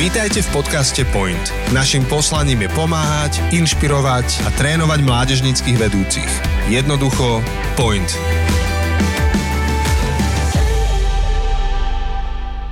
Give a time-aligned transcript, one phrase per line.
[0.00, 1.52] Vítajte v podcaste Point.
[1.76, 6.32] Naším poslaním je pomáhať, inšpirovať a trénovať mládežnických vedúcich.
[6.72, 7.44] Jednoducho
[7.76, 8.08] Point.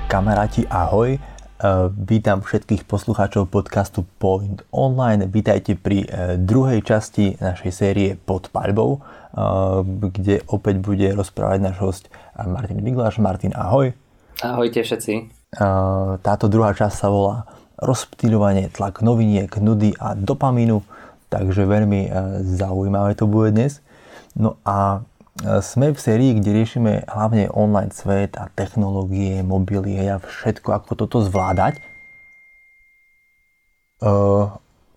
[0.08, 1.20] Kamaráti, ahoj.
[1.60, 5.28] Uh, vítam všetkých poslucháčov podcastu Point Online.
[5.28, 11.76] Vítajte pri uh, druhej časti našej série Pod paľbou, uh, kde opäť bude rozprávať náš
[11.76, 12.04] host
[12.40, 13.20] Martin Vigláš.
[13.20, 13.92] Martin, ahoj.
[14.40, 15.37] Ahojte všetci.
[16.20, 17.48] Táto druhá časť sa volá
[17.80, 20.84] rozptýľovanie tlak noviniek, nudy a dopamínu,
[21.32, 22.12] takže veľmi
[22.44, 23.80] zaujímavé to bude dnes.
[24.36, 25.06] No a
[25.62, 31.22] sme v sérii, kde riešime hlavne online svet a technológie, mobily a všetko, ako toto
[31.22, 31.78] zvládať.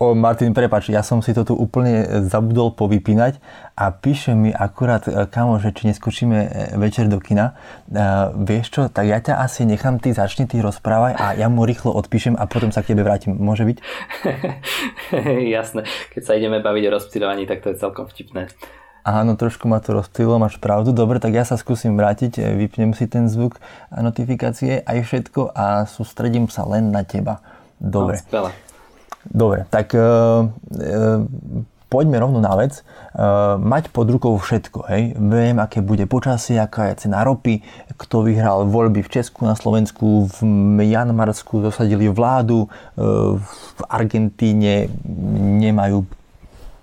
[0.01, 3.37] E, O, Martin, prepač, ja som si to tu úplne zabudol povypínať
[3.77, 6.49] a píše mi akurát e, kamo, že či neskočíme e,
[6.81, 7.53] večer do kina.
[7.85, 11.69] Uh, vieš čo, tak ja ťa asi nechám, ty začni, ty rozprávaj a ja mu
[11.69, 13.37] rýchlo odpíšem a potom sa k tebe vrátim.
[13.37, 13.77] Môže byť?
[15.53, 15.85] Jasné,
[16.17, 18.49] keď sa ideme baviť o rozptýlovaní, tak to je celkom vtipné.
[19.05, 20.97] Áno, trošku ma to rozptýlilo, máš pravdu.
[20.97, 23.61] Dobre, tak ja sa skúsim vrátiť, vypnem si ten zvuk
[23.93, 27.43] a notifikácie aj všetko a sústredím sa len na teba.
[27.77, 28.23] Dobre.
[28.33, 28.49] No,
[29.27, 30.05] Dobre, tak e, e,
[31.91, 32.81] poďme rovno na vec.
[32.81, 32.83] E,
[33.61, 35.13] mať pod rukou všetko, hej.
[35.13, 37.61] Viem, aké bude počasie, aká je cena ropy,
[38.01, 42.67] kto vyhral voľby v Česku, na Slovensku, v Janmarsku dosadili vládu, e,
[43.37, 44.89] v Argentíne
[45.61, 46.01] nemajú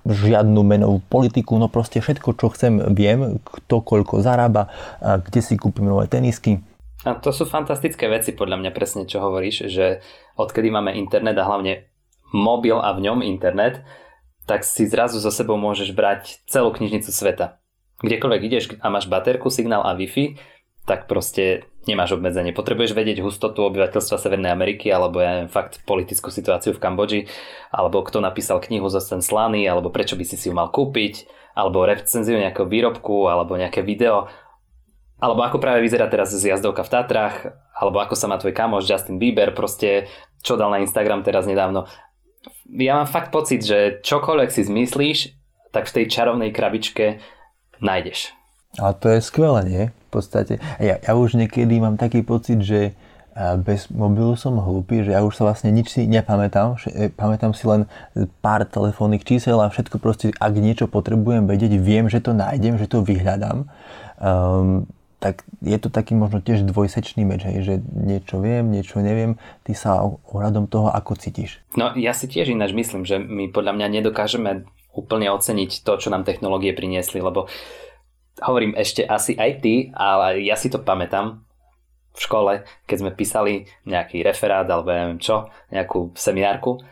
[0.08, 4.72] žiadnu menovú politiku, no proste všetko, čo chcem, viem, kto koľko zarába,
[5.02, 6.64] kde si kúpim nové tenisky.
[7.04, 10.00] A to sú fantastické veci, podľa mňa presne, čo hovoríš, že
[10.40, 11.87] odkedy máme internet a hlavne
[12.32, 13.84] mobil a v ňom internet,
[14.48, 17.60] tak si zrazu so sebou môžeš brať celú knižnicu sveta.
[18.00, 20.38] Kdekoľvek ideš a máš baterku, signál a Wi-Fi,
[20.88, 22.56] tak proste nemáš obmedzenie.
[22.56, 27.20] Potrebuješ vedieť hustotu obyvateľstva Severnej Ameriky, alebo ja neviem, fakt politickú situáciu v Kambodži,
[27.68, 31.28] alebo kto napísal knihu zo ten slaný, alebo prečo by si si ju mal kúpiť,
[31.52, 34.32] alebo recenziu nejakého výrobku, alebo nejaké video,
[35.18, 37.36] alebo ako práve vyzerá teraz zjazdovka v Tatrách,
[37.74, 40.06] alebo ako sa má tvoj kamoš Justin Bieber, proste
[40.40, 41.90] čo dal na Instagram teraz nedávno
[42.68, 45.18] ja mám fakt pocit, že čokoľvek si zmyslíš,
[45.72, 47.20] tak v tej čarovnej krabičke
[47.80, 48.32] nájdeš.
[48.76, 49.84] A to je skvelé, nie?
[50.08, 50.60] V podstate.
[50.80, 52.96] Ja, ja už niekedy mám taký pocit, že
[53.62, 56.74] bez mobilu som hlúpy, že ja už sa vlastne nič si nepamätám.
[56.90, 57.86] E, pamätám si len
[58.42, 62.90] pár telefónnych čísel a všetko proste, ak niečo potrebujem vedieť, viem, že to nájdem, že
[62.90, 63.70] to vyhľadám.
[64.18, 69.34] Um, tak je to taký možno tiež dvojsečný meč, hej, že niečo viem, niečo neviem,
[69.66, 71.58] ty sa ohľadom toho ako cítiš.
[71.74, 76.08] No ja si tiež ináč myslím, že my podľa mňa nedokážeme úplne oceniť to, čo
[76.14, 77.50] nám technológie priniesli, lebo
[78.42, 81.42] hovorím ešte asi aj ty, ale ja si to pamätám
[82.14, 82.52] v škole,
[82.86, 86.82] keď sme písali nejaký referát alebo neviem čo, nejakú seminárku,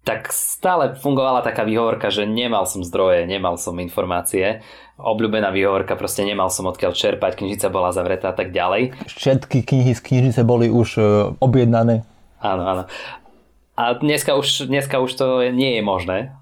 [0.00, 4.64] tak stále fungovala taká výhovorka, že nemal som zdroje, nemal som informácie.
[4.96, 8.96] Obľúbená výhovorka, proste nemal som odkiaľ čerpať, knižnica bola zavretá a tak ďalej.
[9.04, 11.02] Všetky knihy z knižnice boli už e,
[11.40, 12.08] objednané.
[12.40, 12.84] Áno, áno.
[13.76, 16.36] A dneska už, dneska už to nie je možné.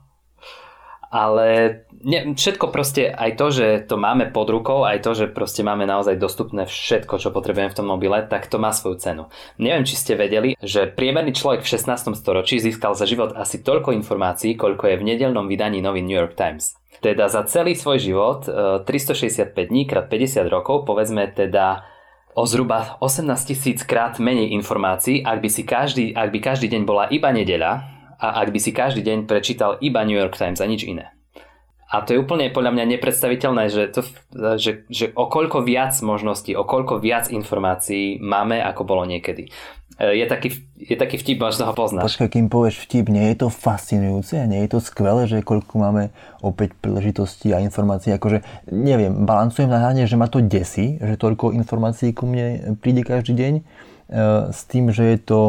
[1.09, 5.65] Ale ne, všetko proste, aj to, že to máme pod rukou, aj to, že proste
[5.65, 9.25] máme naozaj dostupné všetko, čo potrebujeme v tom mobile, tak to má svoju cenu.
[9.57, 12.13] Neviem, či ste vedeli, že priemerný človek v 16.
[12.13, 16.37] storočí získal za život asi toľko informácií, koľko je v nedelnom vydaní nový New York
[16.37, 16.77] Times.
[17.01, 18.45] Teda za celý svoj život,
[18.85, 21.87] 365 e, dní krát 50 rokov, povedzme teda
[22.35, 26.83] o zhruba 18 tisíc krát menej informácií, ak by, si každý, ak by každý deň
[26.87, 30.67] bola iba nedeľa, a ak by si každý deň prečítal iba New York Times a
[30.67, 31.15] nič iné.
[31.89, 34.05] A to je úplne podľa mňa nepredstaviteľné, že, to,
[34.61, 39.49] že, že o koľko viac možností, o koľko viac informácií máme, ako bolo niekedy.
[39.97, 42.13] E, je taký, je taký vtip, možno ho poznáš.
[42.13, 45.81] Počkaj, kým povieš vtip, nie je to fascinujúce a nie je to skvelé, že koľko
[45.81, 46.13] máme
[46.45, 48.13] opäť príležitostí a informácií.
[48.13, 53.01] Akože, neviem, balancujem na hrane, že ma to desí, že toľko informácií ku mne príde
[53.01, 53.63] každý deň, e,
[54.53, 55.41] s tým, že je to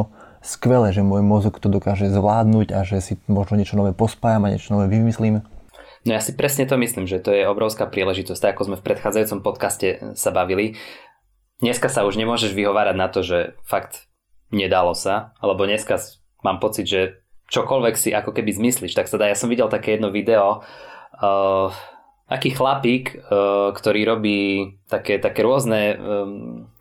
[0.42, 4.52] skvelé, že môj mozog to dokáže zvládnuť a že si možno niečo nové pospájam a
[4.52, 5.44] niečo nové vymyslím.
[6.08, 8.40] No ja si presne to myslím, že to je obrovská príležitosť.
[8.40, 10.80] Tak ako sme v predchádzajúcom podcaste sa bavili,
[11.60, 14.08] dneska sa už nemôžeš vyhovárať na to, že fakt
[14.50, 16.00] nedalo sa, alebo dneska
[16.42, 17.20] mám pocit, že
[17.52, 19.28] čokoľvek si ako keby zmyslíš, tak sa dá.
[19.28, 20.64] Ja som videl také jedno video,
[21.20, 21.68] uh,
[22.32, 24.40] aký chlapík, uh, ktorý robí
[24.88, 26.72] také, také rôzne um,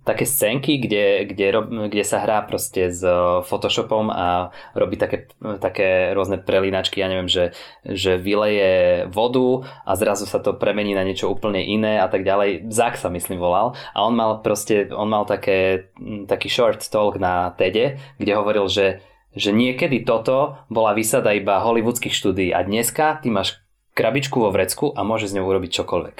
[0.00, 1.46] také scénky, kde, kde,
[1.92, 3.04] kde sa hrá proste s
[3.44, 5.28] Photoshopom a robí také,
[5.60, 7.52] také rôzne prelínačky, ja neviem, že,
[7.84, 12.72] že vyleje vodu a zrazu sa to premení na niečo úplne iné a tak ďalej.
[12.72, 15.92] Zak sa myslím volal a on mal proste, on mal také,
[16.24, 22.10] taký short talk na TEDe, kde hovoril, že že niekedy toto bola výsada iba hollywoodských
[22.10, 23.62] štúdií a dneska ty máš
[23.94, 26.16] krabičku vo vrecku a môžeš z ňou urobiť čokoľvek.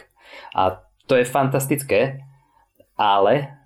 [0.54, 0.78] A
[1.10, 2.22] to je fantastické,
[2.94, 3.59] ale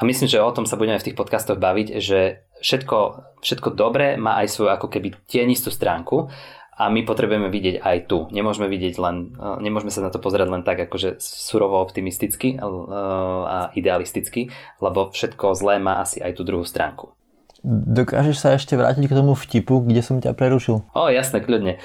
[0.00, 2.98] a myslím, že o tom sa budeme v tých podcastoch baviť, že všetko,
[3.44, 6.32] všetko dobré má aj svoju ako keby tienistú stránku
[6.80, 8.24] a my potrebujeme vidieť aj tu.
[8.32, 12.64] Nemôžeme vidieť len, e, nemôžeme sa na to pozerať len tak akože surovo optimisticky e,
[13.44, 14.48] a idealisticky,
[14.80, 17.12] lebo všetko zlé má asi aj tú druhú stránku.
[17.60, 20.80] Dokážeš sa ešte vrátiť k tomu vtipu, kde som ťa prerušil?
[20.96, 21.76] O, jasné, kľudne.
[21.76, 21.80] E,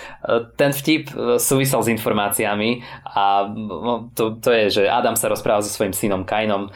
[0.55, 5.67] ten vtip súvisel s informáciami a no, to, to je, že Adam sa rozpráva so
[5.67, 6.71] svojím synom Kainom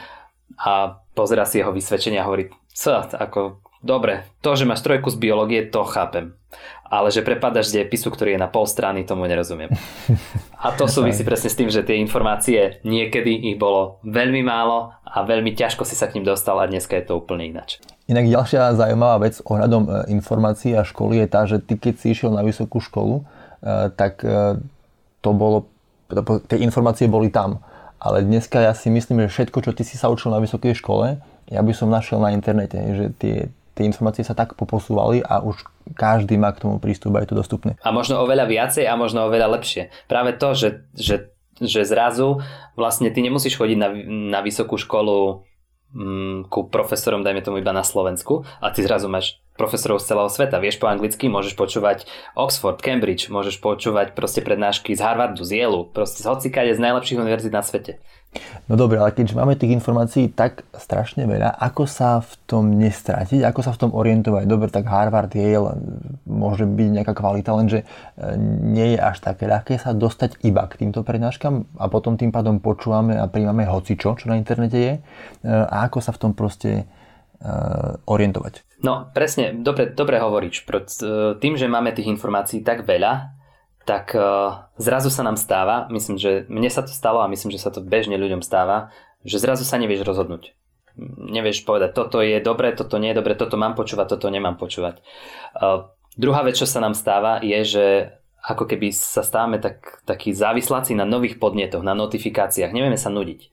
[0.60, 5.20] a pozera si jeho vysvedčenia a hovorí, co, ako, dobre, to, že máš trojku z
[5.20, 6.32] biológie, to chápem.
[6.88, 9.70] Ale že prepadaš z dejepisu, ktorý je na pol strany, tomu nerozumiem.
[10.58, 15.18] A to súvisí presne s tým, že tie informácie niekedy ich bolo veľmi málo a
[15.28, 17.84] veľmi ťažko si sa k ním dostal a dneska je to úplne ináč.
[18.10, 22.16] Inak ďalšia zaujímavá vec ohľadom e, informácií a školy je tá, že ty keď si
[22.16, 23.24] išiel na vysokú školu, e,
[23.94, 24.58] tak e,
[25.22, 25.70] to bolo,
[26.50, 27.62] tie informácie boli tam
[28.00, 31.20] ale dneska ja si myslím, že všetko, čo ty si sa učil na vysokej škole,
[31.52, 33.36] ja by som našiel na internete, že tie,
[33.76, 35.60] tie informácie sa tak poposúvali a už
[36.00, 37.76] každý má k tomu prístup a je to dostupné.
[37.84, 39.92] A možno oveľa viacej a možno oveľa lepšie.
[40.08, 42.40] Práve to, že, že, že zrazu
[42.80, 43.90] vlastne ty nemusíš chodiť na,
[44.38, 45.49] na vysokú školu
[45.94, 50.32] mm, ku profesorom, dajme tomu iba na Slovensku a ty zrazu máš profesorov z celého
[50.32, 50.64] sveta.
[50.64, 55.84] Vieš po anglicky, môžeš počúvať Oxford, Cambridge, môžeš počúvať proste prednášky z Harvardu, z Yale,
[55.92, 58.00] proste z hocikade z najlepších univerzít na svete.
[58.70, 63.42] No dobre, ale keďže máme tých informácií tak strašne veľa, ako sa v tom nestratiť,
[63.42, 64.46] ako sa v tom orientovať?
[64.46, 65.74] Dobre, tak Harvard, Yale
[66.30, 67.86] môže byť nejaká kvalita, lenže e,
[68.70, 72.62] nie je až také ľahké sa dostať iba k týmto prednáškam a potom tým pádom
[72.62, 74.94] počúvame a príjmame hocičo, čo na internete je.
[74.94, 75.00] E,
[75.50, 78.62] a ako sa v tom proste uh, orientovať.
[78.86, 80.64] No presne, dobre, dobre hovoríš.
[81.42, 83.39] Tým, že máme tých informácií tak veľa,
[83.90, 87.58] tak uh, zrazu sa nám stáva, myslím, že mne sa to stalo a myslím, že
[87.58, 88.94] sa to bežne ľuďom stáva,
[89.26, 90.54] že zrazu sa nevieš rozhodnúť.
[91.18, 95.02] Nevieš povedať, toto je dobre, toto nie je dobre, toto mám počúvať, toto nemám počúvať.
[95.58, 97.86] Uh, druhá vec, čo sa nám stáva, je, že
[98.46, 102.70] ako keby sa stávame tak, takí závisláci na nových podnetoch, na notifikáciách.
[102.70, 103.50] Nevieme sa nudiť.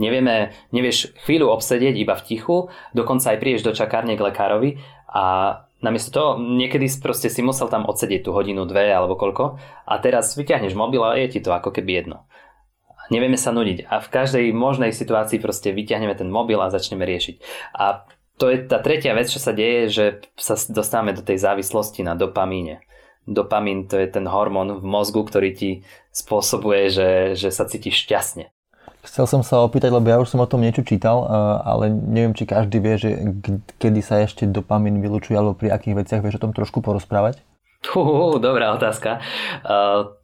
[0.00, 2.56] Nevieme, nevieš chvíľu obsedieť iba v tichu,
[2.96, 4.80] dokonca aj prídeš do čakárne k lekárovi
[5.10, 9.94] a namiesto toho niekedy proste si musel tam odsedieť tú hodinu, dve alebo koľko a
[10.02, 12.26] teraz vyťahneš mobil a je ti to ako keby jedno.
[13.08, 17.36] Nevieme sa nudiť a v každej možnej situácii proste vyťahneme ten mobil a začneme riešiť.
[17.72, 18.04] A
[18.36, 20.04] to je tá tretia vec, čo sa deje, že
[20.38, 22.84] sa dostávame do tej závislosti na dopamíne.
[23.28, 25.70] Dopamín to je ten hormón v mozgu, ktorý ti
[26.12, 28.48] spôsobuje, že, že sa cítiš šťastne.
[29.06, 31.22] Chcel som sa opýtať, lebo ja už som o tom niečo čítal,
[31.62, 33.10] ale neviem, či každý vie, že
[33.78, 37.40] kedy sa ešte dopamín vylučuje, alebo pri akých veciach vieš o tom trošku porozprávať?
[37.94, 39.22] Uh, dobrá otázka.
[39.62, 40.18] Uh,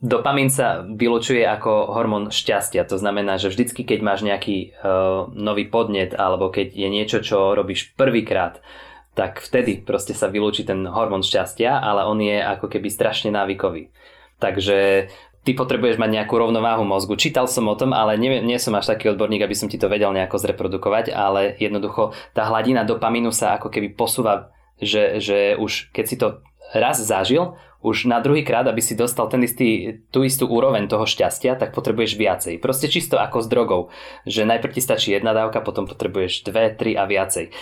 [0.00, 2.88] dopamín sa vylučuje ako hormón šťastia.
[2.88, 7.52] To znamená, že vždycky, keď máš nejaký uh, nový podnet, alebo keď je niečo, čo
[7.52, 8.64] robíš prvýkrát,
[9.12, 13.92] tak vtedy proste sa vylúči ten hormón šťastia, ale on je ako keby strašne návykový.
[14.40, 15.12] Takže
[15.44, 17.16] ty potrebuješ mať nejakú rovnováhu mozgu.
[17.16, 19.88] Čítal som o tom, ale nie, nie som až taký odborník, aby som ti to
[19.88, 25.92] vedel nejako zreprodukovať, ale jednoducho tá hladina dopamínu sa ako keby posúva, že, že už
[25.96, 26.44] keď si to
[26.76, 31.08] raz zažil, už na druhý krát, aby si dostal ten istý, tú istú úroveň toho
[31.08, 32.54] šťastia, tak potrebuješ viacej.
[32.60, 33.82] Proste čisto ako s drogou,
[34.28, 37.48] že najprv ti stačí jedna dávka, potom potrebuješ dve, tri a viacej.
[37.48, 37.52] E,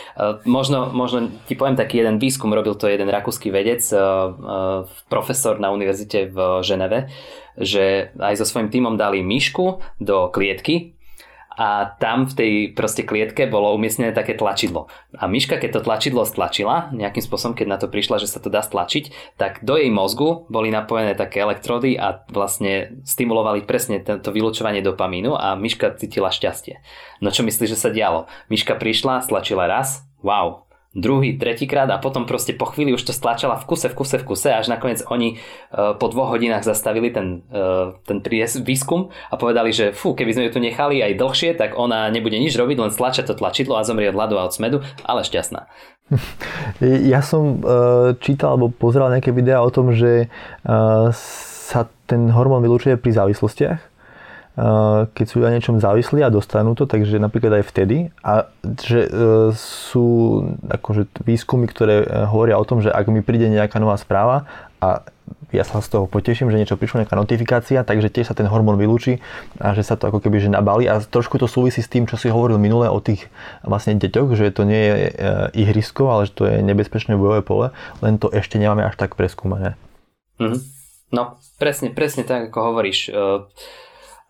[0.42, 4.00] možno, možno ti poviem taký jeden výskum, robil to jeden rakúsky vedec, e, e,
[5.06, 7.14] profesor na univerzite v Ženeve,
[7.54, 10.98] že aj so svojím týmom dali myšku do klietky
[11.59, 14.87] a tam v tej proste klietke bolo umiestnené také tlačidlo.
[15.19, 18.47] A myška, keď to tlačidlo stlačila, nejakým spôsobom, keď na to prišla, že sa to
[18.47, 24.31] dá stlačiť, tak do jej mozgu boli napojené také elektrody a vlastne stimulovali presne to
[24.31, 26.79] vylúčovanie dopamínu a myška cítila šťastie.
[27.19, 28.31] No čo myslíš, že sa dialo?
[28.47, 33.61] Myška prišla, stlačila raz, wow, druhý, tretíkrát a potom proste po chvíli už to stlačala
[33.61, 37.45] v kuse, v kuse, v kuse, až nakoniec oni uh, po dvoch hodinách zastavili ten,
[37.52, 41.50] uh, ten pries, výskum a povedali, že fú, keby sme ju tu nechali aj dlhšie,
[41.61, 44.52] tak ona nebude nič robiť, len stlača to tlačidlo a zomrie od hladu a od
[44.57, 45.68] smedu, ale šťastná.
[46.80, 50.33] Ja som uh, čítal alebo pozeral nejaké videá o tom, že
[51.12, 53.98] sa ten hormón vylúčuje pri závislostiach
[55.15, 58.11] keď sú na niečom závislí a dostanú to, takže napríklad aj vtedy.
[58.27, 59.07] A že
[59.55, 60.07] sú
[60.67, 64.50] akože výskumy, ktoré hovoria o tom, že ak mi príde nejaká nová správa
[64.83, 65.07] a
[65.53, 68.77] ja sa z toho poteším, že niečo prišlo, nejaká notifikácia, takže tiež sa ten hormón
[68.77, 69.21] vylúči
[69.61, 72.21] a že sa to ako keby že nabali a trošku to súvisí s tým, čo
[72.21, 73.29] si hovoril minule o tých
[73.65, 74.97] vlastne deťoch, že to nie je
[75.57, 77.67] ihrisko, ale že to je nebezpečné bojové pole,
[78.05, 79.77] len to ešte nemáme až tak preskúmané.
[80.37, 80.61] Mm-hmm.
[81.17, 83.09] No, presne, presne tak, ako hovoríš.
[83.09, 83.12] E,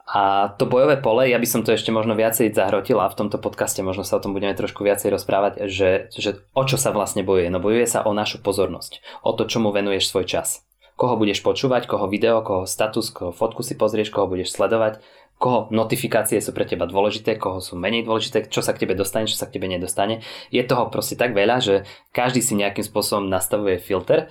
[0.09, 3.37] a to bojové pole, ja by som to ešte možno viacej zahrotil a v tomto
[3.37, 7.21] podcaste možno sa o tom budeme trošku viacej rozprávať, že, že o čo sa vlastne
[7.21, 7.53] bojuje.
[7.53, 10.65] No bojuje sa o našu pozornosť, o to, čomu venuješ svoj čas
[10.99, 14.99] koho budeš počúvať, koho video, koho status, koho fotku si pozrieš, koho budeš sledovať,
[15.38, 19.31] koho notifikácie sú pre teba dôležité, koho sú menej dôležité, čo sa k tebe dostane,
[19.31, 20.27] čo sa k tebe nedostane.
[20.50, 21.75] Je toho proste tak veľa, že
[22.11, 24.27] každý si nejakým spôsobom nastavuje filter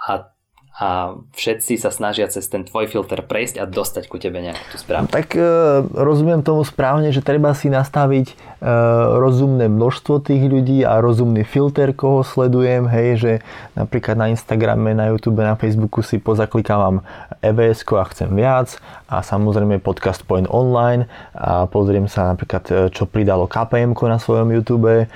[0.00, 0.32] a
[0.76, 4.76] a všetci sa snažia cez ten tvoj filter prejsť a dostať ku tebe nejakú tú
[4.76, 5.08] správu.
[5.08, 5.40] Tak e,
[5.88, 8.34] rozumiem tomu správne, že treba si nastaviť e,
[9.16, 13.32] rozumné množstvo tých ľudí a rozumný filter, koho sledujem, hej, že
[13.72, 17.00] napríklad na Instagrame, na YouTube, na Facebooku si pozaklikávam
[17.40, 23.06] EBS a chcem viac a samozrejme podcast Point Online a pozriem sa napríklad, e, čo
[23.06, 25.06] pridalo KPM na svojom YouTube e,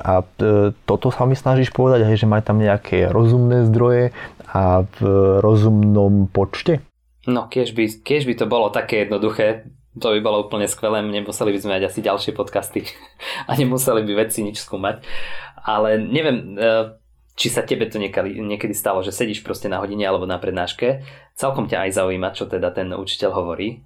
[0.00, 4.14] a e, toto sa mi snažíš povedať, hej, že maj tam nejaké rozumné zdroje
[4.54, 4.98] a v
[5.42, 6.86] rozumnom počte?
[7.26, 9.66] No, keď by, keď by to bolo také jednoduché,
[9.98, 12.86] to by bolo úplne skvelé, nemuseli by sme mať asi ďalšie podcasty
[13.48, 15.02] a nemuseli by veci nič skúmať.
[15.64, 16.68] Ale neviem, e,
[17.34, 21.02] či sa tebe to niekedy, niekedy stalo, že sedíš proste na hodine alebo na prednáške,
[21.34, 23.82] celkom ťa aj zaujíma, čo teda ten učiteľ hovorí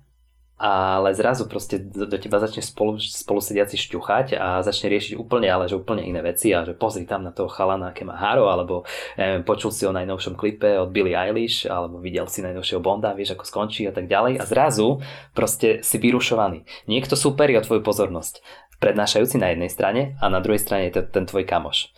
[0.59, 5.71] ale zrazu proste do, teba začne spolu, spolu sediaci šťuchať a začne riešiť úplne, ale
[5.71, 8.83] že úplne iné veci a že pozri tam na toho chalana, aké má háro, alebo
[9.15, 13.39] neviem, počul si o najnovšom klipe od Billie Eilish, alebo videl si najnovšieho Bonda, vieš
[13.39, 14.99] ako skončí a tak ďalej a zrazu
[15.31, 16.67] proste si vyrušovaný.
[16.91, 18.43] Niekto superi o tvoju pozornosť,
[18.83, 21.95] prednášajúci na jednej strane a na druhej strane je ten tvoj kamoš.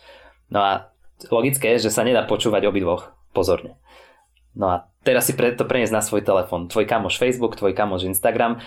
[0.53, 0.71] No a
[1.33, 3.80] logické je, že sa nedá počúvať obidvoch pozorne.
[4.55, 6.67] No a teraz si pre, to preniesť na svoj telefón.
[6.67, 8.59] Tvoj kamoš Facebook, tvoj kamoš Instagram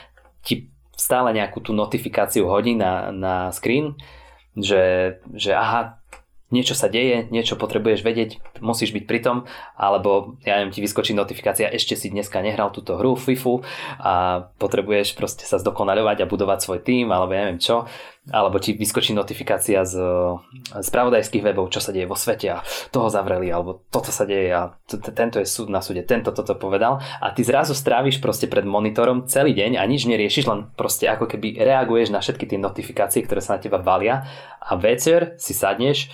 [0.44, 3.98] ti stále nejakú tú notifikáciu hodí na, na screen,
[4.54, 5.98] že, že aha,
[6.54, 8.30] niečo sa deje, niečo potrebuješ vedieť,
[8.62, 9.36] musíš byť pri tom,
[9.74, 13.66] alebo ja neviem, ti vyskočí notifikácia, ešte si dneska nehral túto hru FIFU
[13.98, 17.90] a potrebuješ proste sa zdokonaľovať a budovať svoj tým, alebo ja neviem čo,
[18.33, 20.00] alebo ti vyskočí notifikácia z,
[20.81, 24.49] z pravodajských webov, čo sa deje vo svete a toho zavreli, alebo toto sa deje
[24.49, 24.73] a
[25.12, 29.28] tento je súd na súde, tento toto povedal a ty zrazu stráviš proste pred monitorom
[29.28, 33.45] celý deň a nič neriešiš, len proste ako keby reaguješ na všetky tie notifikácie, ktoré
[33.45, 34.25] sa na teba valia
[34.57, 36.09] a večer si sadneš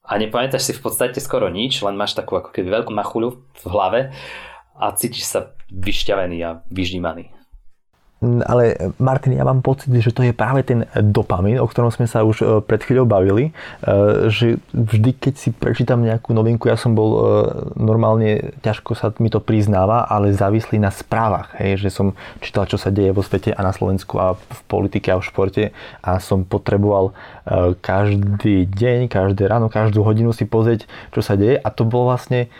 [0.00, 3.64] a nepamätáš si v podstate skoro nič, len máš takú ako keby veľkú machuľu v
[3.68, 4.00] hlave
[4.80, 7.39] a cítiš sa vyšťavený a vyždímaný.
[8.20, 12.20] Ale Martin, ja mám pocit, že to je práve ten dopamin, o ktorom sme sa
[12.20, 13.52] už e, pred chvíľou bavili, e,
[14.28, 17.20] že vždy, keď si prečítam nejakú novinku, ja som bol e,
[17.80, 22.12] normálne, ťažko sa mi to priznáva, ale závislý na správach, hej, že som
[22.44, 25.64] čítal, čo sa deje vo svete a na Slovensku a v politike a v športe
[26.04, 27.16] a som potreboval
[27.80, 32.52] každý deň, každé ráno, každú hodinu si pozrieť, čo sa deje a to bolo vlastne,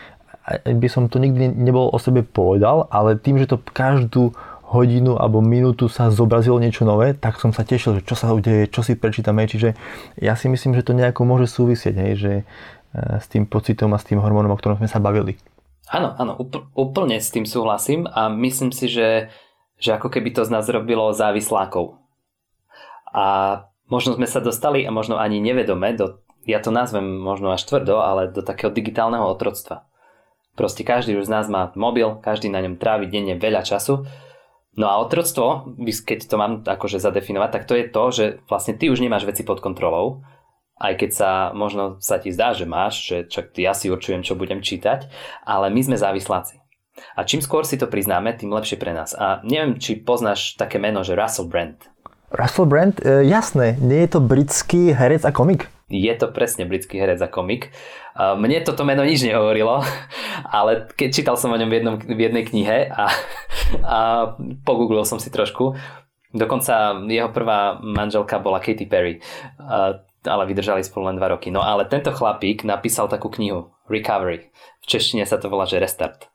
[0.65, 4.33] by som to nikdy nebol o sebe povedal, ale tým, že to každú
[4.71, 8.71] hodinu alebo minútu sa zobrazilo niečo nové, tak som sa tešil, že čo sa udeje,
[8.71, 9.43] čo si prečítame.
[9.43, 9.75] Čiže
[10.23, 12.43] ja si myslím, že to nejako môže súvisieť, hej, že e,
[13.19, 15.35] s tým pocitom a s tým hormónom, o ktorom sme sa bavili.
[15.91, 16.39] Áno, áno,
[16.71, 19.27] úplne s tým súhlasím a myslím si, že,
[19.75, 21.99] že ako keby to z nás robilo závislákov.
[23.11, 23.25] A
[23.91, 27.99] možno sme sa dostali a možno ani nevedome do, ja to nazvem možno až tvrdo,
[27.99, 29.83] ale do takého digitálneho otroctva.
[30.55, 34.07] Proste každý už z nás má mobil, každý na ňom trávi denne veľa času
[34.79, 35.75] No a otroctvo,
[36.07, 39.43] keď to mám akože zadefinovať, tak to je to, že vlastne ty už nemáš veci
[39.43, 40.23] pod kontrolou,
[40.79, 44.39] aj keď sa možno sa ti zdá, že máš, že čak ja si určujem, čo
[44.39, 45.11] budem čítať,
[45.43, 46.63] ale my sme závisláci.
[47.15, 49.11] A čím skôr si to priznáme, tým lepšie pre nás.
[49.15, 51.77] A neviem, či poznáš také meno, že Russell Brand.
[52.31, 55.67] Russell Brand, e, jasné, nie je to britský herec a komik?
[55.91, 57.75] Je to presne britský herec a komik.
[58.15, 59.83] Mne toto meno nič nehovorilo,
[60.57, 63.05] ale keď čítal som o ňom v, jednom, v jednej knihe a,
[63.83, 63.99] a
[64.63, 65.75] pogooglil som si trošku,
[66.31, 69.19] dokonca jeho prvá manželka bola Katy Perry,
[70.23, 71.51] ale vydržali spolu len dva roky.
[71.51, 74.53] No ale tento chlapík napísal takú knihu Recovery.
[74.81, 76.31] V češtine sa to volá, že Restart.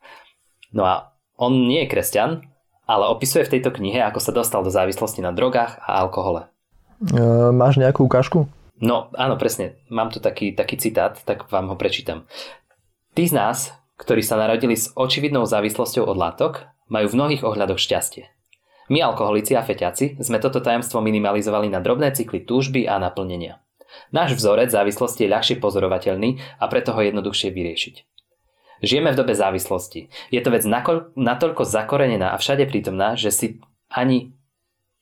[0.75, 2.45] No a on nie je kresťan,
[2.87, 6.49] ale opisuje v tejto knihe, ako sa dostal do závislosti na drogách a alkohole.
[7.03, 8.49] E, máš nejakú ukážku?
[8.80, 9.80] No áno, presne.
[9.88, 12.28] Mám tu taký, taký citát, tak vám ho prečítam.
[13.16, 17.80] Tí z nás, ktorí sa narodili s očividnou závislosťou od látok, majú v mnohých ohľadoch
[17.80, 18.28] šťastie.
[18.92, 23.59] My, alkoholici a feťaci, sme toto tajomstvo minimalizovali na drobné cykly túžby a naplnenia.
[24.14, 27.95] Náš vzorec závislosti je ľahšie pozorovateľný a preto ho jednoduchšie vyriešiť.
[28.85, 30.12] Žijeme v dobe závislosti.
[30.30, 30.62] Je to vec
[31.16, 33.47] natoľko zakorenená a všade prítomná, že si
[33.88, 34.37] ani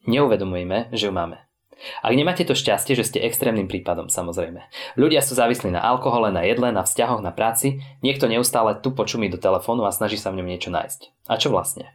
[0.07, 1.44] neuvedomujeme, že ju máme.
[2.01, 4.63] Ak nemáte to šťastie, že ste extrémnym prípadom, samozrejme.
[4.95, 9.27] Ľudia sú závislí na alkohole, na jedle, na vzťahoch, na práci, niekto neustále tu počumí
[9.27, 11.29] do telefónu a snaží sa v ňom niečo nájsť.
[11.29, 11.91] A čo vlastne?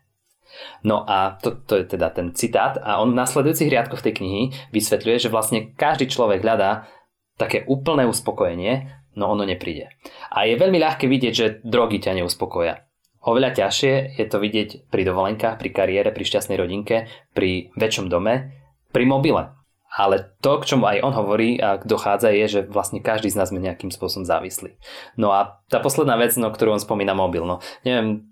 [0.82, 4.42] No a to, to je teda ten citát a on v nasledujúcich riadkoch tej knihy
[4.74, 6.90] vysvetľuje, že vlastne každý človek hľadá
[7.38, 9.88] také úplné uspokojenie, no ono nepríde.
[10.28, 12.84] A je veľmi ľahké vidieť, že drogy ťa neuspokoja.
[13.20, 17.04] Oveľa ťažšie je to vidieť pri dovolenkách, pri kariére, pri šťastnej rodinke,
[17.36, 18.56] pri väčšom dome,
[18.96, 19.59] pri mobile.
[19.90, 23.50] Ale to, k čomu aj on hovorí a dochádza, je, že vlastne každý z nás
[23.50, 24.78] sme nejakým spôsobom závislý.
[25.18, 28.30] No a tá posledná vec, no, ktorú on spomína mobil, no neviem,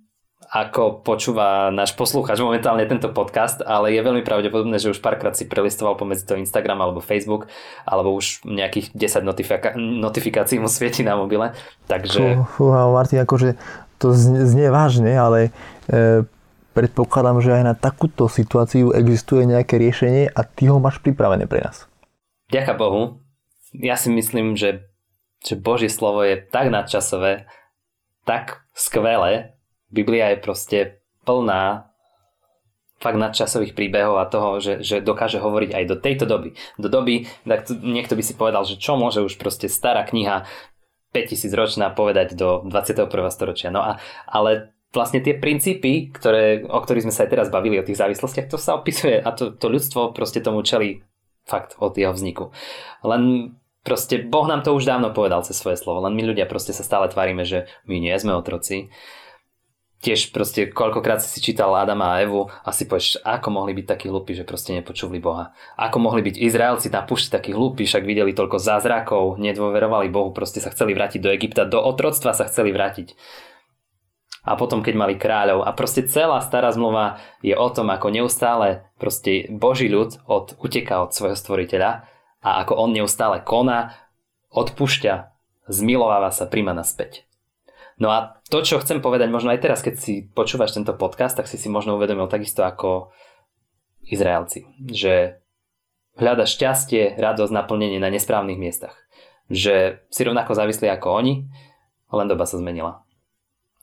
[0.49, 5.45] ako počúva náš poslúchač momentálne tento podcast, ale je veľmi pravdepodobné, že už párkrát si
[5.45, 7.53] prelistoval pomedzi to Instagram alebo Facebook,
[7.85, 11.53] alebo už nejakých 10 notifika- notifikácií mu svieti na mobile.
[11.85, 12.49] Takže...
[12.57, 13.61] Fúha, Martin, akože
[14.01, 15.53] to znie vážne, ale
[15.91, 16.25] e,
[16.73, 21.65] predpokladám, že aj na takúto situáciu existuje nejaké riešenie a ty ho máš pripravené pre
[21.65, 21.89] nás.
[22.49, 23.21] Ďaká Bohu.
[23.77, 24.89] Ja si myslím, že,
[25.45, 27.45] že Božie slovo je tak nadčasové,
[28.25, 29.57] tak skvelé.
[29.93, 30.79] Biblia je proste
[31.29, 31.89] plná
[32.99, 36.51] fakt nadčasových príbehov a toho, že, že dokáže hovoriť aj do tejto doby.
[36.77, 40.45] Do doby, tak niekto by si povedal, že čo môže už proste stará kniha
[41.15, 43.09] 5000 ročná povedať do 21.
[43.33, 43.71] storočia.
[43.71, 47.85] No a, ale vlastne tie princípy, ktoré, o ktorých sme sa aj teraz bavili, o
[47.85, 51.05] tých závislostiach, to sa opisuje a to, to ľudstvo proste tomu čeli
[51.45, 52.53] fakt od jeho vzniku.
[53.05, 53.53] Len
[53.85, 56.85] proste Boh nám to už dávno povedal cez svoje slovo, len my ľudia proste sa
[56.85, 58.89] stále tvárime, že my nie sme otroci.
[59.99, 64.07] Tiež proste koľkokrát si čítal Adama a Evu a si povieš, ako mohli byť takí
[64.07, 65.51] hlúpi, že proste nepočuli Boha.
[65.75, 70.63] Ako mohli byť Izraelci na pušti takí hlúpi, však videli toľko zázrakov, nedôverovali Bohu, proste
[70.63, 73.19] sa chceli vrátiť do Egypta, do otroctva sa chceli vrátiť
[74.45, 75.67] a potom keď mali kráľov.
[75.67, 81.03] A proste celá stará zmluva je o tom, ako neustále proste Boží ľud od, uteká
[81.03, 82.07] od svojho stvoriteľa
[82.43, 83.99] a ako on neustále koná,
[84.55, 85.35] odpúšťa,
[85.69, 87.27] zmilováva sa, príjma naspäť.
[87.99, 91.51] No a to, čo chcem povedať možno aj teraz, keď si počúvaš tento podcast, tak
[91.51, 93.11] si si možno uvedomil takisto ako
[94.07, 95.43] Izraelci, že
[96.15, 98.95] hľada šťastie, radosť, naplnenie na nesprávnych miestach.
[99.51, 101.35] Že si rovnako závislí ako oni,
[102.15, 103.08] len doba sa zmenila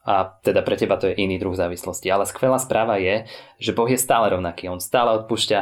[0.06, 2.14] a teda pre teba to je iný druh závislosti.
[2.14, 3.26] Ale skvelá správa je,
[3.58, 5.60] že Boh je stále rovnaký, on stále odpúšťa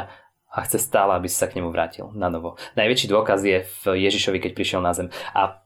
[0.54, 2.60] a chce stále, aby si sa k nemu vrátil na novo.
[2.78, 5.10] Najväčší dôkaz je v Ježišovi, keď prišiel na zem.
[5.34, 5.64] A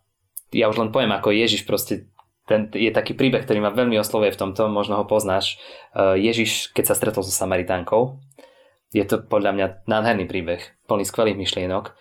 [0.55, 2.09] ja už len poviem, ako Ježiš proste
[2.49, 5.61] ten je taký príbeh, ktorý ma veľmi oslovuje v tomto, možno ho poznáš.
[5.93, 8.17] E, Ježiš, keď sa stretol so Samaritánkou,
[8.97, 11.93] je to podľa mňa nádherný príbeh, plný skvelých myšlienok,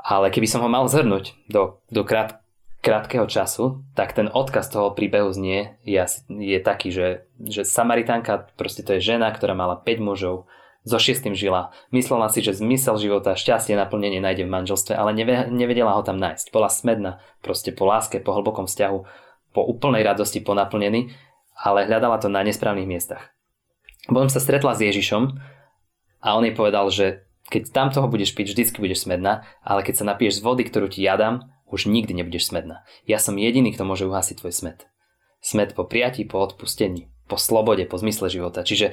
[0.00, 2.39] ale keby som ho mal zhrnúť do, do krát,
[2.80, 8.80] krátkeho času, tak ten odkaz toho príbehu znie je, je taký, že, že Samaritánka, proste
[8.80, 10.48] to je žena, ktorá mala 5 mužov,
[10.80, 11.76] so šiestým žila.
[11.92, 15.12] Myslela si, že zmysel života, šťastie, naplnenie nájde v manželstve, ale
[15.52, 16.48] nevedela ho tam nájsť.
[16.56, 18.98] Bola smedná, proste po láske, po hlbokom vzťahu,
[19.52, 21.12] po úplnej radosti, po naplnení,
[21.52, 23.28] ale hľadala to na nesprávnych miestach.
[24.08, 25.36] Potom sa stretla s Ježišom
[26.24, 30.00] a on jej povedal, že keď tam toho budeš piť, vždycky budeš smedná, ale keď
[30.00, 32.82] sa napiješ z vody, ktorú ti ja dám, už nikdy nebudeš smedná.
[33.06, 34.78] Ja som jediný, kto môže uhasiť tvoj smet.
[35.40, 38.66] Smet po prijatí, po odpustení, po slobode, po zmysle života.
[38.66, 38.92] Čiže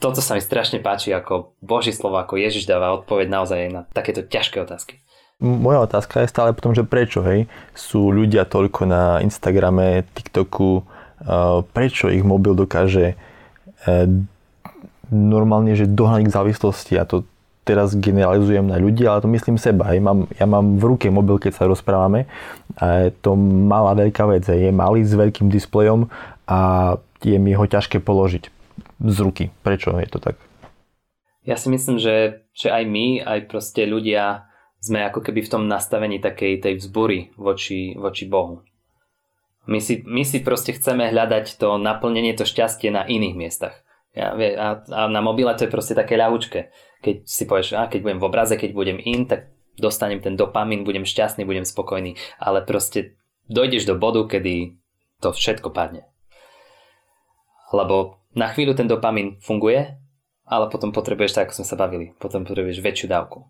[0.00, 4.24] toto sa mi strašne páči, ako Boží slovo, ako Ježiš dáva odpoveď naozaj na takéto
[4.24, 5.04] ťažké otázky.
[5.40, 10.84] Moja otázka je stále potom, že prečo, hej, sú ľudia toľko na Instagrame, TikToku,
[11.72, 13.94] prečo ich mobil dokáže e,
[15.12, 17.24] normálne, že dohnať k závislosti a to
[17.70, 19.94] teraz generalizujem na ľudí, ale to myslím seba.
[19.94, 20.02] Hej.
[20.02, 22.26] Mám, ja mám v ruke mobil, keď sa rozprávame.
[22.74, 24.50] A je to malá veľká vec.
[24.50, 26.10] Je malý s veľkým displejom
[26.50, 26.58] a
[27.22, 28.50] je mi ho ťažké položiť
[29.06, 29.54] z ruky.
[29.62, 30.34] Prečo je to tak?
[31.46, 34.50] Ja si myslím, že, že aj my, aj proste ľudia
[34.82, 38.66] sme ako keby v tom nastavení takej tej vzbury voči, voči Bohu.
[39.68, 43.76] My si, my si proste chceme hľadať to naplnenie, to šťastie na iných miestach.
[44.10, 48.00] Ja, a, a na mobile to je proste také ľahučké keď si povieš, a keď
[48.04, 52.60] budem v obraze, keď budem in, tak dostanem ten dopamín, budem šťastný, budem spokojný, ale
[52.64, 53.16] proste
[53.48, 54.76] dojdeš do bodu, kedy
[55.20, 56.04] to všetko padne.
[57.72, 59.96] Lebo na chvíľu ten dopamín funguje,
[60.44, 63.46] ale potom potrebuješ, tak ako sme sa bavili, potom potrebuješ väčšiu dávku.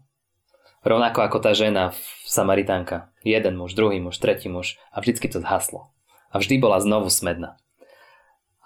[0.80, 3.12] Rovnako ako tá žena v Samaritánka.
[3.20, 5.92] Jeden muž, druhý muž, tretí muž a vždycky to zhaslo.
[6.32, 7.60] A vždy bola znovu smedná.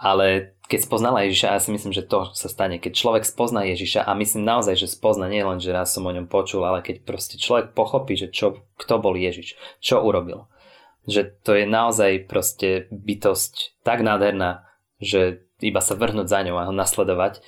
[0.04, 4.04] Ale keď spoznala Ježiša, ja si myslím, že to sa stane, keď človek spozná Ježiša
[4.04, 7.08] a myslím naozaj, že spozna nie len, že raz som o ňom počul, ale keď
[7.08, 10.44] proste človek pochopí, že čo, kto bol Ježiš, čo urobil.
[11.08, 14.68] Že to je naozaj proste bytosť tak nádherná,
[15.00, 17.40] že iba sa vrhnúť za ňou a ho nasledovať,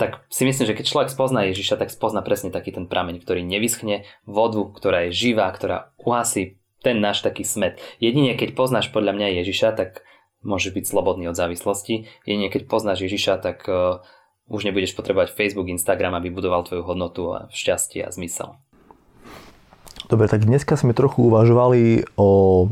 [0.00, 3.44] tak si myslím, že keď človek spozná Ježiša, tak spozná presne taký ten prameň, ktorý
[3.44, 7.76] nevyschne, vodu, ktorá je živá, ktorá uhasí ten náš taký smet.
[8.00, 10.02] Jedine keď poznáš podľa mňa Ježiša, tak
[10.42, 12.06] môžeš byť slobodný od závislosti.
[12.26, 14.02] Jedine keď poznáš Ježiša, tak uh,
[14.50, 18.58] už nebudeš potrebovať Facebook, Instagram, aby budoval tvoju hodnotu a šťastie a zmysel.
[20.12, 22.68] Dobre, tak dneska sme trochu uvažovali o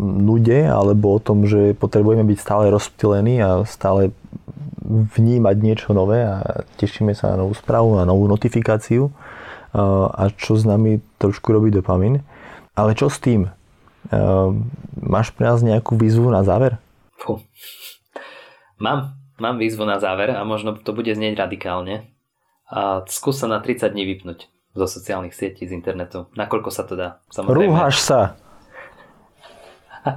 [0.00, 4.10] nude alebo o tom, že potrebujeme byť stále rozptýlení a stále
[4.90, 9.14] vnímať niečo nové a tešíme sa na novú správu, na novú notifikáciu
[10.10, 12.26] a čo s nami trošku robí dopamin.
[12.74, 13.46] Ale čo s tým?
[14.98, 16.74] Máš pre nás nejakú výzvu na záver?
[17.20, 17.44] Fú.
[18.80, 22.08] Mám, mám výzvu na záver a možno to bude znieť radikálne.
[22.72, 26.30] A skús sa na 30 dní vypnúť zo sociálnych sietí, z internetu.
[26.38, 27.20] Nakoľko sa to dá?
[27.28, 27.60] Samozrejme.
[27.60, 28.40] Rúhaš sa.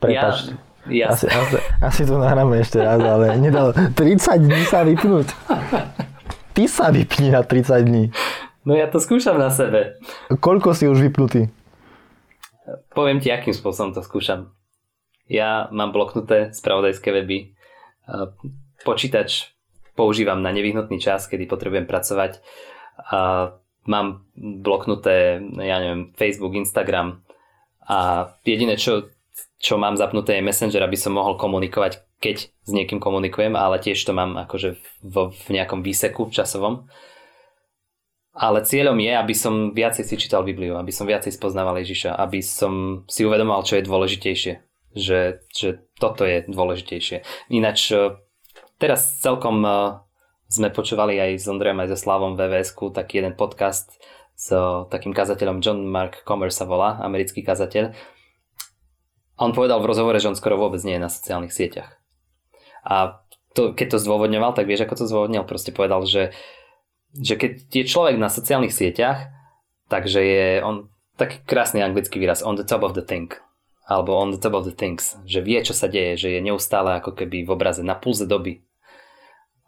[0.00, 0.56] Prepač.
[0.88, 5.28] Ja, asi, asi, asi to nahráme ešte raz, ale nedal 30 dní sa vypnúť.
[6.56, 8.08] Ty sa vypni na 30 dní.
[8.64, 10.00] No ja to skúšam na sebe.
[10.40, 11.52] Koľko si už vypnutý?
[12.96, 14.56] Poviem ti, akým spôsobom to skúšam.
[15.30, 17.54] Ja mám bloknuté spravodajské weby.
[18.82, 19.54] Počítač
[19.94, 22.42] používam na nevyhnutný čas, kedy potrebujem pracovať.
[23.86, 27.22] Mám bloknuté, ja neviem, Facebook, Instagram
[27.86, 29.10] a jediné, čo,
[29.62, 34.02] čo mám zapnuté je Messenger, aby som mohol komunikovať, keď s niekým komunikujem, ale tiež
[34.02, 36.90] to mám akože v, v nejakom výseku časovom.
[38.30, 42.38] Ale cieľom je, aby som viacej si čítal Bibliu, aby som viacej spoznával Ježiša, aby
[42.42, 44.69] som si uvedomal, čo je dôležitejšie.
[44.90, 47.22] Že, že toto je dôležitejšie.
[47.52, 47.94] Ináč
[48.80, 50.00] Teraz celkom uh,
[50.48, 53.92] sme počúvali aj s Ondrejom, aj so Slavom vvs taký jeden podcast
[54.32, 57.92] s uh, takým kazateľom John Mark Comer sa volá, americký kazateľ.
[59.36, 62.00] On povedal v rozhovore, že on skoro vôbec nie je na sociálnych sieťach.
[62.88, 63.20] A
[63.52, 65.44] to, keď to zdôvodňoval, tak vieš, ako to zdôvodnil?
[65.44, 66.32] Proste povedal, že,
[67.12, 69.28] že keď je človek na sociálnych sieťach,
[69.92, 70.88] takže je on
[71.20, 73.28] taký krásny anglický výraz on the top of the thing
[73.90, 77.02] alebo on the top of the things, že vie, čo sa deje, že je neustále
[77.02, 78.62] ako keby v obraze, na pulze doby,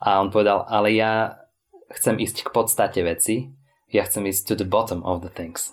[0.03, 1.39] a on povedal, ale ja
[1.95, 3.55] chcem ísť k podstate veci,
[3.95, 5.71] ja chcem ísť to the bottom of the things.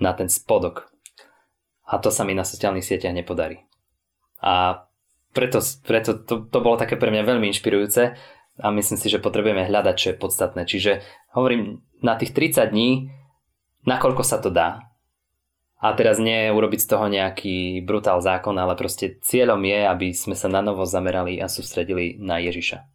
[0.00, 0.88] Na ten spodok.
[1.84, 3.68] A to sa mi na sociálnych sieťach nepodarí.
[4.40, 4.88] A
[5.36, 8.16] preto, preto to, to bolo také pre mňa veľmi inšpirujúce
[8.64, 10.62] a myslím si, že potrebujeme hľadať, čo je podstatné.
[10.64, 11.04] Čiže
[11.36, 13.12] hovorím, na tých 30 dní,
[13.84, 14.93] nakoľko sa to dá,
[15.84, 20.32] a teraz nie urobiť z toho nejaký brutál zákon, ale proste cieľom je, aby sme
[20.32, 22.94] sa na novo zamerali a sústredili na Ježiša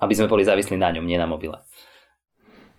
[0.00, 1.56] aby sme boli závislí na ňom, nie na mobile.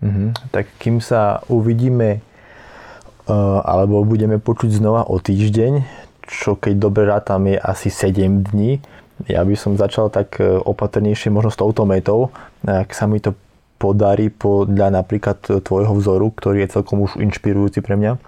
[0.04, 0.54] Mm-hmm.
[0.54, 5.82] Tak kým sa uvidíme uh, alebo budeme počuť znova o týždeň,
[6.30, 8.78] čo keď dobre rátam je asi 7 dní,
[9.26, 12.30] ja by som začal tak e, opatrnejšie možno s touto metou,
[12.62, 13.34] ak sa mi to
[13.82, 18.22] podarí podľa napríklad tvojho vzoru, ktorý je celkom už inšpirujúci pre mňa,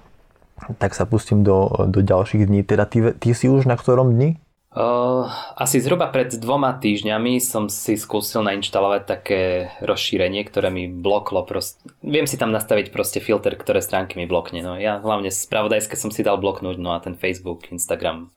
[0.78, 2.64] tak sa pustím do, do ďalších dní.
[2.64, 4.40] Teda ty, ty si už na ktorom dni?
[4.70, 5.26] Uh,
[5.58, 9.42] asi zhruba pred dvoma týždňami som si skúsil nainštalovať také
[9.82, 11.82] rozšírenie, ktoré mi bloklo proste.
[12.06, 14.62] Viem si tam nastaviť proste filter, ktoré stránky mi blokne.
[14.62, 18.30] No ja hlavne spravodajské som si dal bloknúť, no a ten Facebook, Instagram.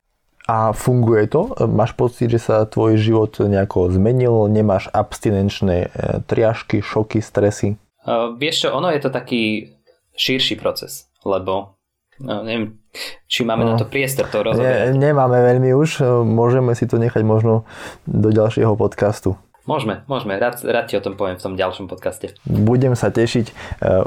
[0.49, 1.53] A funguje to?
[1.69, 4.51] Máš pocit, že sa tvoj život nejako zmenil?
[4.51, 5.89] Nemáš abstinenčné e,
[6.27, 7.79] triažky, šoky, stresy?
[8.03, 9.71] Uh, vieš čo, ono je to taký
[10.17, 11.79] širší proces, lebo
[12.23, 12.79] No, neviem,
[13.27, 14.95] či máme no, na to priestor to rozoberať.
[14.95, 17.67] Ne, nemáme veľmi už, môžeme si to nechať možno
[18.07, 19.35] do ďalšieho podcastu.
[19.63, 22.35] Môžeme, môžeme, rád, rád ti o tom poviem v tom ďalšom podcaste.
[22.43, 23.53] Budem sa tešiť, e,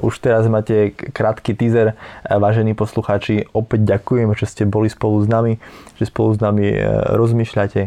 [0.04, 1.96] už teraz máte krátky teaser, e,
[2.28, 5.56] vážení poslucháči, opäť ďakujem, že ste boli spolu s nami,
[5.96, 6.80] že spolu s nami e,
[7.16, 7.82] rozmýšľate.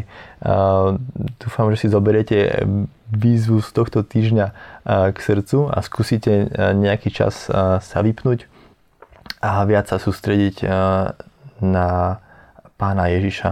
[1.37, 2.63] Dúfam, že si zoberiete
[3.11, 4.45] výzvu z tohto týždňa
[5.11, 7.51] k srdcu a skúsite nejaký čas
[7.83, 8.47] sa vypnúť
[9.39, 10.71] a viac sa sústrediť eh,
[11.63, 11.87] na
[12.79, 13.49] pána Ježiša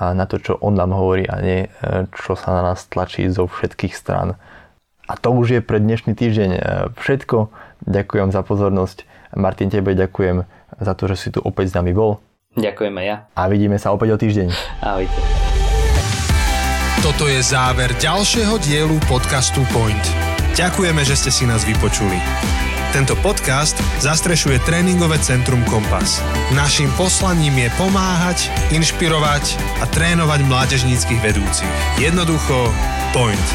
[0.00, 3.28] a na to, čo on nám hovorí a nie eh, čo sa na nás tlačí
[3.28, 4.36] zo všetkých stran.
[5.10, 6.60] A to už je pre dnešný týždeň eh,
[6.96, 7.52] všetko.
[7.84, 9.04] Ďakujem za pozornosť.
[9.36, 10.42] Martin, tebe ďakujem
[10.80, 12.18] za to, že si tu opäť s nami bol.
[12.58, 13.16] Ďakujem aj ja.
[13.38, 14.48] A vidíme sa opäť o týždeň.
[14.82, 15.20] Ahojte.
[17.00, 20.04] Toto je záver ďalšieho dielu podcastu Point.
[20.58, 22.18] Ďakujeme, že ste si nás vypočuli.
[22.90, 26.18] Tento podcast zastrešuje tréningové centrum Kompas.
[26.58, 31.70] Naším poslaním je pomáhať, inšpirovať a trénovať mládežníckých vedúcich.
[32.02, 32.74] Jednoducho,
[33.14, 33.46] point.